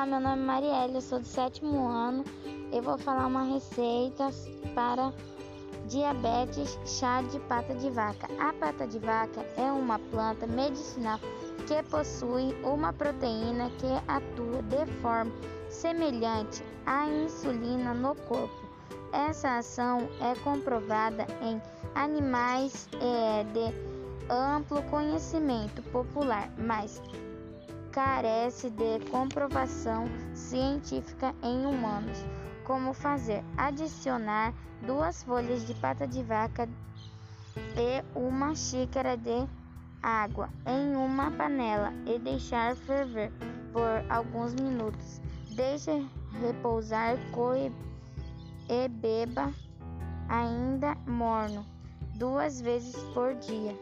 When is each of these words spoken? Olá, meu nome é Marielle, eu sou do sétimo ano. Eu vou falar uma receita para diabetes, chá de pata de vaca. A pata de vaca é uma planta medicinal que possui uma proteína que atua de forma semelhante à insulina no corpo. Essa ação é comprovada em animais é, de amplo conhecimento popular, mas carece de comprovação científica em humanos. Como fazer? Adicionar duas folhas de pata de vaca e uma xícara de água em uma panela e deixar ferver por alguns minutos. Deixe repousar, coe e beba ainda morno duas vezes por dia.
Olá, 0.00 0.06
meu 0.06 0.20
nome 0.20 0.42
é 0.42 0.46
Marielle, 0.46 0.94
eu 0.94 1.00
sou 1.02 1.18
do 1.18 1.26
sétimo 1.26 1.86
ano. 1.86 2.24
Eu 2.72 2.80
vou 2.80 2.96
falar 2.96 3.26
uma 3.26 3.42
receita 3.42 4.30
para 4.74 5.12
diabetes, 5.90 6.78
chá 6.86 7.20
de 7.20 7.38
pata 7.40 7.74
de 7.74 7.90
vaca. 7.90 8.26
A 8.40 8.50
pata 8.54 8.86
de 8.86 8.98
vaca 8.98 9.42
é 9.58 9.70
uma 9.70 9.98
planta 9.98 10.46
medicinal 10.46 11.20
que 11.66 11.82
possui 11.90 12.54
uma 12.64 12.94
proteína 12.94 13.68
que 13.78 13.88
atua 14.08 14.62
de 14.62 14.90
forma 15.02 15.30
semelhante 15.68 16.64
à 16.86 17.06
insulina 17.06 17.92
no 17.92 18.14
corpo. 18.14 18.56
Essa 19.12 19.58
ação 19.58 20.08
é 20.22 20.34
comprovada 20.36 21.26
em 21.42 21.60
animais 21.94 22.88
é, 23.02 23.44
de 23.44 24.32
amplo 24.32 24.82
conhecimento 24.84 25.82
popular, 25.92 26.50
mas 26.56 27.02
carece 27.92 28.70
de 28.70 29.00
comprovação 29.10 30.06
científica 30.34 31.34
em 31.42 31.66
humanos. 31.66 32.18
Como 32.64 32.92
fazer? 32.92 33.44
Adicionar 33.56 34.54
duas 34.86 35.22
folhas 35.22 35.66
de 35.66 35.74
pata 35.74 36.06
de 36.06 36.22
vaca 36.22 36.68
e 37.76 38.18
uma 38.18 38.54
xícara 38.54 39.16
de 39.16 39.46
água 40.02 40.48
em 40.66 40.96
uma 40.96 41.30
panela 41.32 41.92
e 42.06 42.18
deixar 42.18 42.76
ferver 42.76 43.32
por 43.72 44.04
alguns 44.08 44.54
minutos. 44.54 45.20
Deixe 45.54 46.06
repousar, 46.40 47.16
coe 47.32 47.72
e 48.68 48.88
beba 48.88 49.52
ainda 50.28 50.96
morno 51.06 51.66
duas 52.14 52.60
vezes 52.60 52.96
por 53.12 53.34
dia. 53.34 53.76